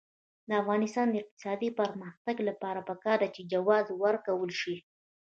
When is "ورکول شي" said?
4.03-4.75